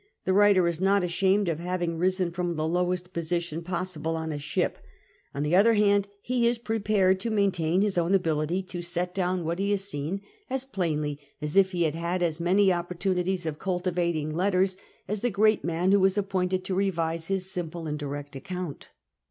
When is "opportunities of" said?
12.73-13.59